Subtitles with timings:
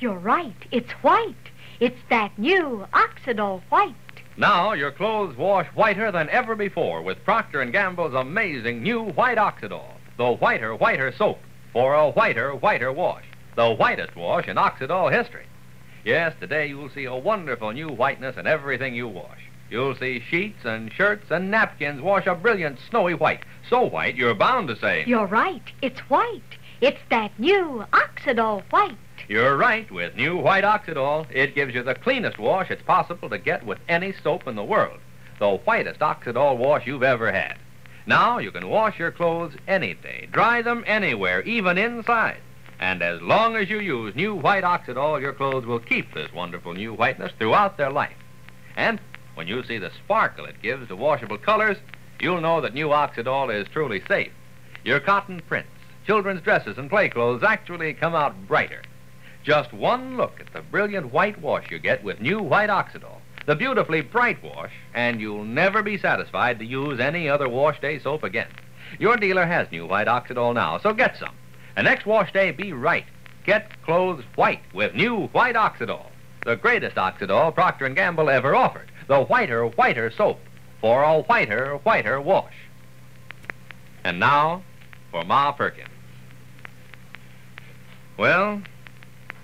[0.00, 0.66] You're right.
[0.70, 1.34] It's white.
[1.80, 3.94] It's that new Oxydol white.
[4.36, 9.38] Now your clothes wash whiter than ever before with Procter & Gamble's amazing new white
[9.38, 11.40] Oxydol, the whiter, whiter soap
[11.72, 13.24] for a whiter, whiter wash,
[13.56, 15.46] the whitest wash in Oxydol history.
[16.04, 19.40] Yes, today you'll see a wonderful new whiteness in everything you wash.
[19.68, 24.34] You'll see sheets and shirts and napkins wash a brilliant snowy white, so white you're
[24.34, 25.04] bound to say.
[25.08, 25.72] You're right.
[25.82, 26.56] It's white.
[26.80, 28.96] It's that new Oxydol white.
[29.28, 29.90] You're right.
[29.90, 33.78] With new white Oxydol, it gives you the cleanest wash it's possible to get with
[33.86, 35.00] any soap in the world.
[35.38, 37.58] The whitest Oxydol wash you've ever had.
[38.06, 42.38] Now you can wash your clothes any day, dry them anywhere, even inside.
[42.80, 46.72] And as long as you use new white Oxydol, your clothes will keep this wonderful
[46.72, 48.16] new whiteness throughout their life.
[48.76, 48.98] And
[49.34, 51.76] when you see the sparkle it gives to washable colors,
[52.18, 54.32] you'll know that new Oxydol is truly safe.
[54.84, 55.68] Your cotton prints,
[56.06, 58.80] children's dresses, and play clothes actually come out brighter.
[59.48, 63.56] Just one look at the brilliant white wash you get with new white Oxydol, the
[63.56, 68.24] beautifully bright wash, and you'll never be satisfied to use any other wash day soap
[68.24, 68.50] again.
[68.98, 71.34] Your dealer has new white Oxydol now, so get some.
[71.76, 73.06] And next wash day, be right.
[73.46, 76.04] Get clothes white with new white Oxydol,
[76.44, 80.40] the greatest Oxydol Procter & Gamble ever offered, the whiter, whiter soap
[80.82, 82.52] for a whiter, whiter wash.
[84.04, 84.62] And now
[85.10, 85.88] for Ma Perkins.
[88.18, 88.60] Well,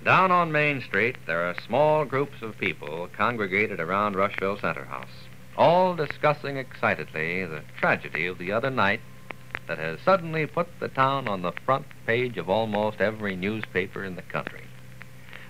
[0.05, 5.09] down on Main Street, there are small groups of people congregated around Rushville Center House,
[5.57, 9.01] all discussing excitedly the tragedy of the other night
[9.67, 14.15] that has suddenly put the town on the front page of almost every newspaper in
[14.15, 14.65] the country.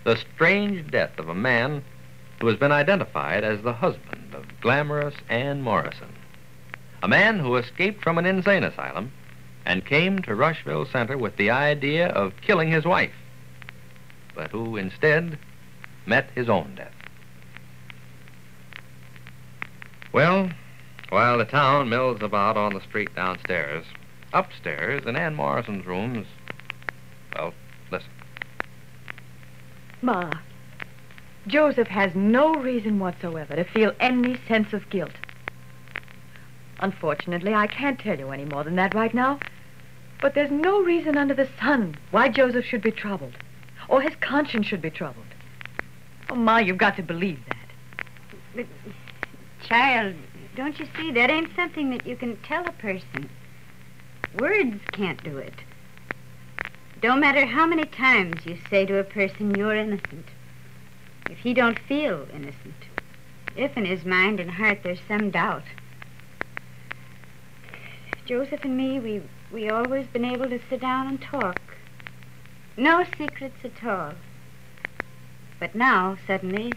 [0.04, 1.82] The strange death of a man
[2.40, 6.14] who has been identified as the husband of glamorous Ann Morrison.
[7.02, 9.10] A man who escaped from an insane asylum
[9.64, 13.14] and came to Rushville Center with the idea of killing his wife
[14.34, 15.38] but who instead
[16.06, 16.92] met his own death.
[20.12, 20.50] Well,
[21.08, 23.84] while the town mills about on the street downstairs,
[24.32, 26.26] upstairs in Ann Morrison's rooms,
[27.34, 27.52] well,
[27.90, 28.10] listen.
[30.02, 30.30] Ma,
[31.46, 35.12] Joseph has no reason whatsoever to feel any sense of guilt.
[36.80, 39.38] Unfortunately, I can't tell you any more than that right now.
[40.20, 43.36] But there's no reason under the sun why Joseph should be troubled
[43.88, 45.26] or his conscience should be troubled.
[46.30, 47.56] Oh, Ma, you've got to believe that.
[48.54, 48.66] But,
[49.62, 50.14] child,
[50.56, 53.28] don't you see, that ain't something that you can tell a person.
[54.34, 55.54] Words can't do it.
[57.00, 60.26] Don't matter how many times you say to a person you're innocent.
[61.28, 62.88] If he don't feel innocent,
[63.56, 65.64] if in his mind and heart there's some doubt.
[68.26, 71.58] Joseph and me, we we always been able to sit down and talk
[72.76, 74.14] no secrets at all.
[75.60, 76.72] But now, suddenly,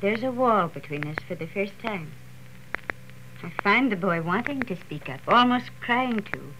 [0.00, 2.12] there's a wall between us for the first time.
[3.42, 6.52] I find the boy wanting to speak up, almost crying to,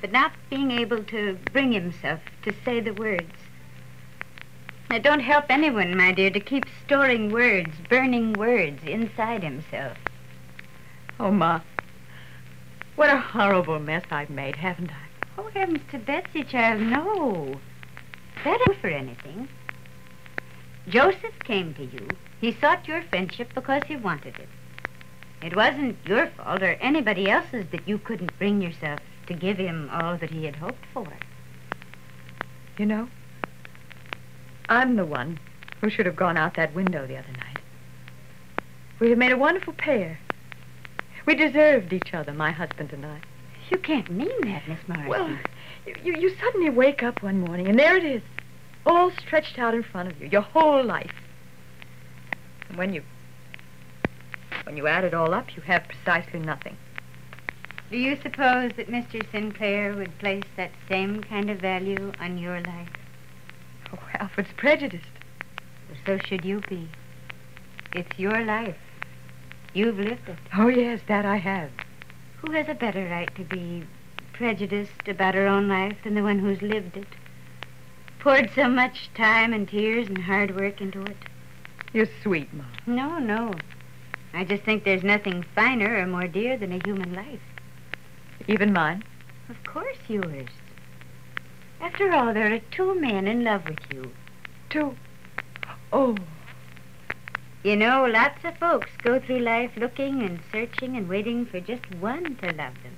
[0.00, 3.32] but not being able to bring himself to say the words.
[4.90, 9.96] It don't help anyone, my dear, to keep storing words, burning words inside himself.
[11.20, 11.60] Oh, Ma,
[12.96, 15.06] what a horrible mess I've made, haven't I?
[15.38, 17.60] Oh, heavens to Betsy, child, no.
[18.44, 19.48] That ain't for anything.
[20.88, 22.16] Joseph came to you.
[22.40, 24.48] He sought your friendship because he wanted it.
[25.42, 29.88] It wasn't your fault or anybody else's that you couldn't bring yourself to give him
[29.92, 31.06] all that he had hoped for.
[32.78, 33.08] You know,
[34.68, 35.38] I'm the one
[35.80, 37.58] who should have gone out that window the other night.
[38.98, 40.18] We have made a wonderful pair.
[41.26, 43.20] We deserved each other, my husband and I.
[43.70, 45.08] You can't mean that, Miss Morrison.
[45.08, 45.38] Well,
[45.86, 48.22] you, you suddenly wake up one morning, and there it is,
[48.86, 51.14] all stretched out in front of you, your whole life.
[52.68, 53.02] And when you
[54.64, 56.76] when you add it all up, you have precisely nothing.
[57.90, 59.28] Do you suppose that Mr.
[59.32, 62.88] Sinclair would place that same kind of value on your life?
[63.92, 65.04] Oh, Alfred's prejudiced.
[65.88, 66.88] Well, so should you be.
[67.92, 68.76] It's your life.
[69.74, 70.36] You've lived it.
[70.56, 71.70] Oh, yes, that I have.
[72.36, 73.84] Who has a better right to be
[74.40, 77.06] prejudiced about her own life than the one who's lived it?
[78.20, 81.16] poured so much time and tears and hard work into it.
[81.92, 82.64] You're sweet, Ma.
[82.86, 83.54] No, no.
[84.32, 87.42] I just think there's nothing finer or more dear than a human life.
[88.48, 89.04] Even mine.
[89.50, 90.48] Of course yours.
[91.82, 94.10] After all, there are two men in love with you.
[94.70, 94.96] Two.
[95.92, 96.16] Oh,
[97.62, 101.82] You know, lots of folks go through life looking and searching and waiting for just
[102.00, 102.96] one to love them.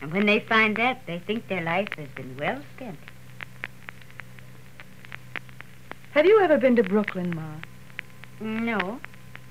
[0.00, 2.98] And when they find that, they think their life has been well spent.
[6.12, 7.54] have you ever been to Brooklyn, Ma?
[8.40, 8.98] No.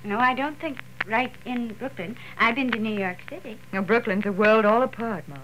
[0.03, 2.17] No, I don't think right in Brooklyn.
[2.37, 3.57] I've been to New York City.
[3.71, 5.37] Now, Brooklyn's a world all apart, Ma.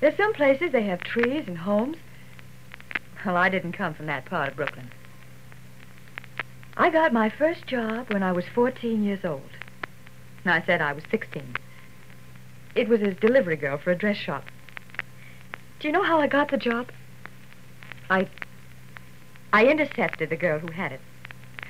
[0.00, 1.96] There's some places they have trees and homes.
[3.24, 4.90] Well, I didn't come from that part of Brooklyn.
[6.76, 9.50] I got my first job when I was 14 years old.
[10.44, 11.56] And I said I was 16.
[12.74, 14.44] It was as delivery girl for a dress shop.
[15.78, 16.90] Do you know how I got the job?
[18.10, 18.28] I
[19.52, 21.00] I intercepted the girl who had it.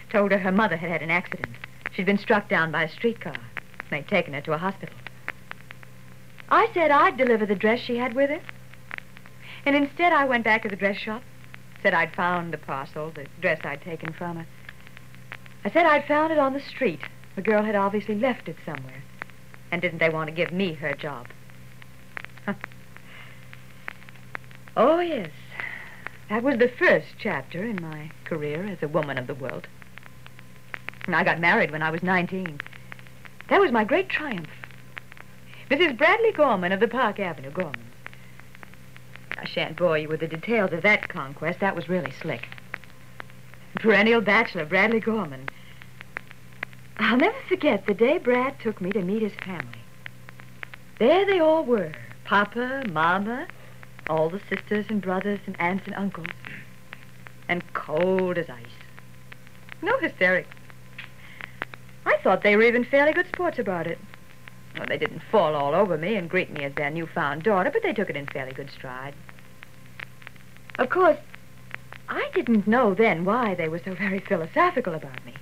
[0.08, 1.54] Told her her mother had had an accident.
[1.92, 3.36] She'd been struck down by a streetcar.
[3.90, 4.96] They'd taken her to a hospital.
[6.48, 8.40] I said I'd deliver the dress she had with her.
[9.66, 11.22] And instead, I went back to the dress shop.
[11.82, 14.46] Said I'd found the parcel, the dress I'd taken from her.
[15.64, 17.00] I said I'd found it on the street.
[17.36, 19.03] The girl had obviously left it somewhere.
[19.74, 21.26] And didn't they want to give me her job?
[24.76, 25.30] Oh, yes.
[26.30, 29.66] That was the first chapter in my career as a woman of the world.
[31.08, 32.60] I got married when I was 19.
[33.48, 34.46] That was my great triumph.
[35.68, 35.98] Mrs.
[35.98, 37.82] Bradley Gorman of the Park Avenue Gormans.
[39.36, 41.58] I shan't bore you with the details of that conquest.
[41.58, 42.48] That was really slick.
[43.74, 45.48] Perennial bachelor, Bradley Gorman.
[46.98, 49.80] I'll never forget the day Brad took me to meet his family.
[50.98, 51.92] There they all were.
[52.24, 53.46] Papa, Mama,
[54.08, 56.28] all the sisters and brothers and aunts and uncles.
[57.48, 58.64] And cold as ice.
[59.82, 60.48] No hysterics.
[62.06, 63.98] I thought they were even fairly good sports about it.
[64.76, 67.82] Well, they didn't fall all over me and greet me as their newfound daughter, but
[67.82, 69.14] they took it in fairly good stride.
[70.78, 71.18] Of course,
[72.08, 75.34] I didn't know then why they were so very philosophical about me.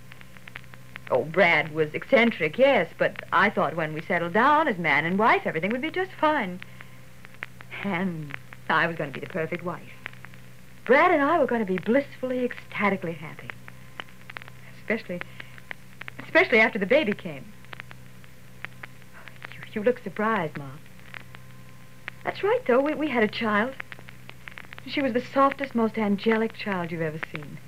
[1.13, 5.19] Oh, Brad was eccentric, yes, but I thought when we settled down as man and
[5.19, 6.59] wife, everything would be just fine.
[7.85, 8.35] And
[8.71, 9.93] I was going to be the perfect wife.
[10.87, 13.51] Brad and I were going to be blissfully, ecstatically happy.
[14.79, 15.21] Especially,
[16.25, 17.45] especially after the baby came.
[19.53, 20.71] You, you look surprised, Ma.
[22.25, 22.81] That's right, though.
[22.81, 23.75] We, we had a child.
[24.87, 27.59] She was the softest, most angelic child you've ever seen.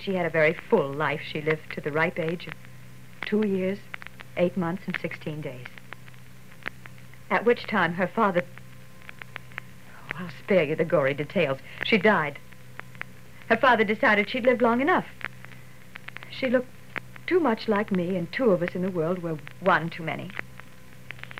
[0.00, 1.20] She had a very full life.
[1.22, 2.52] She lived to the ripe age of
[3.22, 3.78] two years,
[4.36, 5.66] eight months, and 16 days.
[7.30, 8.42] At which time her father.
[10.14, 11.58] Oh, I'll spare you the gory details.
[11.84, 12.38] She died.
[13.48, 15.06] Her father decided she'd lived long enough.
[16.30, 16.68] She looked
[17.26, 20.30] too much like me, and two of us in the world were one too many.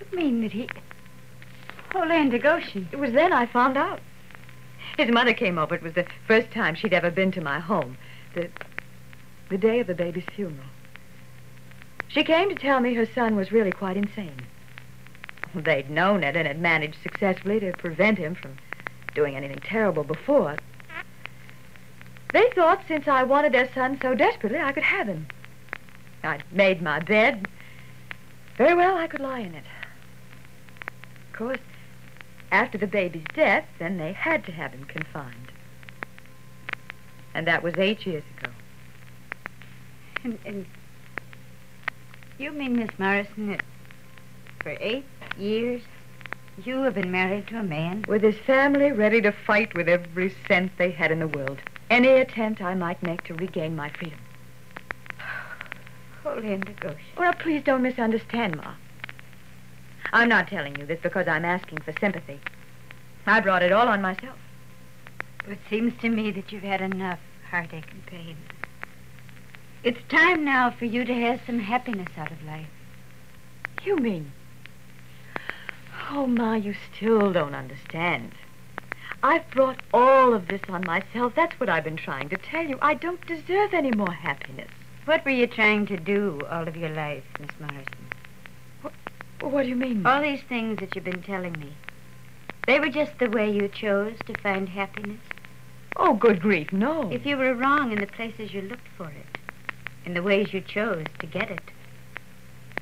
[0.01, 0.69] You mean that he...
[1.95, 2.89] Oh, Orlando Goshen.
[2.93, 4.01] It was then I found out.
[4.97, 5.75] His mother came over.
[5.75, 7.97] It was the first time she'd ever been to my home.
[8.37, 8.51] The,
[9.49, 10.69] the day of the baby's funeral.
[12.07, 14.43] She came to tell me her son was really quite insane.
[15.55, 18.59] They'd known it and had managed successfully to prevent him from
[19.15, 20.57] doing anything terrible before.
[22.35, 25.29] They thought since I wanted their son so desperately, I could have him.
[26.23, 27.49] I'd made my bed.
[28.59, 29.65] Very well, I could lie in it.
[31.31, 31.61] Of course,
[32.53, 35.53] after the baby's death, then they had to have him confined.
[37.37, 38.36] And that was eight years ago.
[40.25, 40.67] And, and
[42.39, 43.63] you mean, Miss Morrison, that
[44.63, 45.05] for eight
[45.39, 45.83] years
[46.65, 48.05] you have been married to a man?
[48.09, 51.59] With his family ready to fight with every cent they had in the world.
[51.91, 54.19] Any attempt I might make to regain my freedom.
[56.25, 56.99] Orlando Goshen.
[57.17, 58.75] Well, please don't misunderstand, Ma.
[60.13, 62.41] I'm not telling you this because I'm asking for sympathy.
[63.27, 64.39] I brought it all on myself.
[65.49, 67.21] It seems to me that you've had enough
[67.51, 68.37] heartache and pain.
[69.83, 72.67] It's time now for you to have some happiness out of life.
[73.85, 74.33] You mean?
[76.11, 78.33] Oh, Ma, you still don't understand.
[79.23, 81.35] I've brought all of this on myself.
[81.35, 82.79] That's what I've been trying to tell you.
[82.83, 84.71] I don't deserve any more happiness.
[85.05, 88.07] What were you trying to do all of your life, Miss Morrison?
[88.83, 88.93] What
[89.41, 91.73] what do you mean, All these things that you've been telling me.
[92.67, 95.21] They were just the way you chose to find happiness.
[95.97, 97.11] Oh, good grief, no.
[97.11, 99.36] If you were wrong in the places you looked for it,
[100.07, 101.73] in the ways you chose to get it,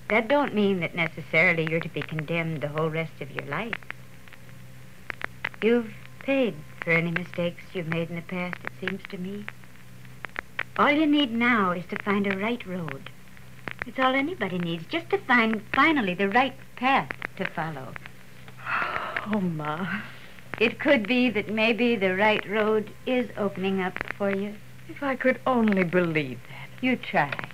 [0.09, 3.75] that don't mean that necessarily you're to be condemned the whole rest of your life.
[5.63, 9.47] You've paid for any mistakes you've made in the past, it seems to me.
[10.77, 13.09] All you need now is to find a right road.
[13.87, 17.95] It's all anybody needs, just to find finally the right path to follow.
[19.27, 20.03] Oh, Ma.
[20.61, 24.55] It could be that maybe the right road is opening up for you.
[24.87, 26.54] If I could only believe that.
[26.85, 27.49] You try.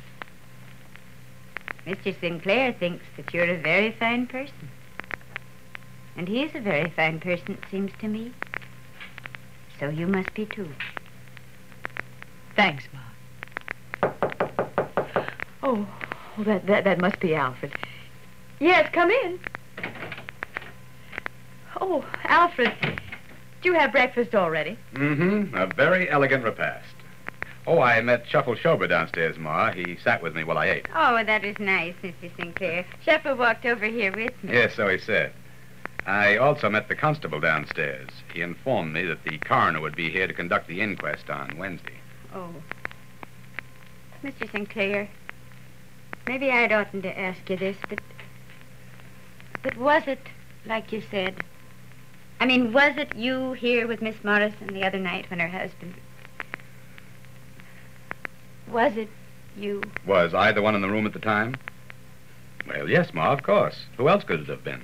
[1.87, 2.19] Mr.
[2.19, 4.69] Sinclair thinks that you're a very fine person.
[6.17, 8.33] And he is a very fine person, it seems to me.
[9.79, 10.69] So you must be too.
[12.57, 14.11] Thanks, Ma.
[15.63, 15.87] Oh,
[16.37, 17.73] oh that, that, that must be Alfred.
[18.59, 19.39] Yes, come in.
[21.81, 22.99] Oh, Alfred, did
[23.63, 24.77] you have breakfast already?
[24.95, 25.55] Mm-hmm.
[25.55, 26.97] A very elegant repast.
[27.67, 29.73] Oh, I met Shuffle Shober downstairs, Ma.
[29.73, 30.87] He sat with me while I ate.
[30.95, 32.35] Oh, that is nice, Mr.
[32.37, 32.87] Sinclair.
[33.05, 34.55] Shepard walked over here with me.
[34.55, 35.33] Yes, so he said.
[36.07, 38.09] I also met the constable downstairs.
[38.33, 41.99] He informed me that the coroner would be here to conduct the inquest on Wednesday.
[42.35, 42.49] Oh.
[44.25, 44.51] Mr.
[44.51, 45.09] Sinclair,
[46.27, 48.01] maybe I'd oughtn't to ask you this, but.
[49.63, 50.27] But was it,
[50.65, 51.45] like you said?
[52.41, 55.95] I mean, was it you here with Miss Morrison the other night when her husband.
[58.73, 59.09] Was it
[59.57, 59.91] you?
[60.07, 61.59] Was I the one in the room at the time?
[62.67, 63.85] Well, yes, Ma, of course.
[63.97, 64.83] Who else could it have been?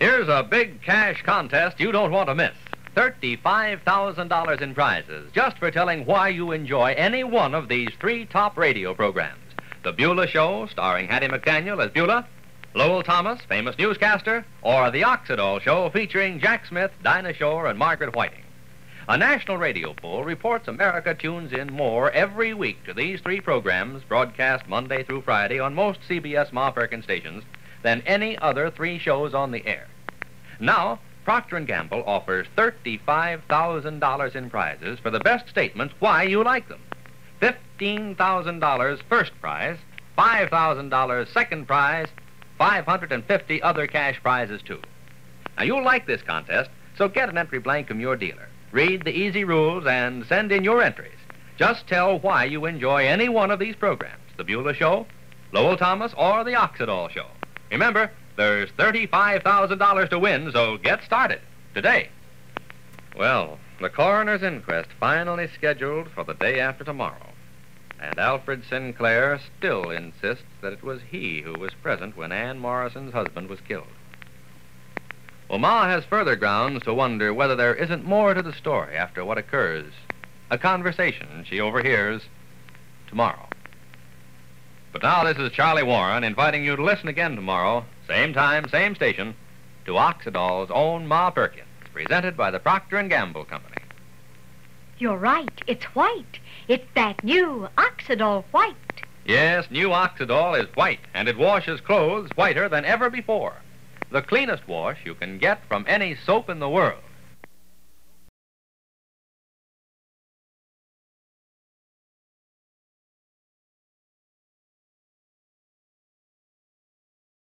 [0.00, 2.54] Here's a big cash contest you don't want to miss.
[2.96, 8.56] $35,000 in prizes just for telling why you enjoy any one of these three top
[8.56, 9.40] radio programs.
[9.82, 12.26] The Beulah Show, starring Hattie McDaniel as Beulah,
[12.74, 18.14] Lowell Thomas, famous newscaster, or The Oxydol Show featuring Jack Smith, Dinah Shore, and Margaret
[18.14, 18.43] Whiting.
[19.06, 24.02] A national radio poll reports America tunes in more every week to these three programs,
[24.02, 27.44] broadcast Monday through Friday on most CBS Ma Perkins stations,
[27.82, 29.88] than any other three shows on the air.
[30.58, 36.68] Now, Procter & Gamble offers $35,000 in prizes for the best statements why you like
[36.68, 36.80] them.
[37.42, 39.76] $15,000 first prize,
[40.16, 42.08] $5,000 second prize,
[42.56, 44.80] 550 other cash prizes too.
[45.58, 48.48] Now you'll like this contest, so get an entry blank from your dealer.
[48.74, 51.14] Read the easy rules and send in your entries.
[51.56, 55.06] Just tell why you enjoy any one of these programs, the Beulah Show,
[55.52, 57.28] Lowell Thomas, or the Oxydol Show.
[57.70, 61.40] Remember, there's $35,000 to win, so get started
[61.72, 62.08] today.
[63.16, 67.30] Well, the coroner's inquest finally scheduled for the day after tomorrow.
[68.00, 73.12] And Alfred Sinclair still insists that it was he who was present when Ann Morrison's
[73.12, 73.86] husband was killed.
[75.48, 79.24] Well, Ma has further grounds to wonder whether there isn't more to the story after
[79.24, 79.92] what occurs.
[80.50, 82.22] A conversation she overhears
[83.08, 83.48] tomorrow.
[84.92, 88.94] But now this is Charlie Warren inviting you to listen again tomorrow, same time, same
[88.94, 89.34] station,
[89.86, 93.82] to Oxydol's own Ma Perkins, presented by the Procter & Gamble Company.
[94.98, 95.62] You're right.
[95.66, 96.38] It's white.
[96.68, 98.76] It's that new Oxydol white.
[99.26, 103.54] Yes, new Oxydol is white, and it washes clothes whiter than ever before.
[104.14, 107.02] The cleanest wash you can get from any soap in the world.